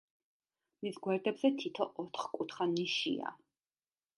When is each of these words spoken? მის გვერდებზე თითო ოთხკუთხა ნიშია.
მის 0.85 0.95
გვერდებზე 1.03 1.51
თითო 1.59 1.87
ოთხკუთხა 2.05 2.67
ნიშია. 2.73 3.37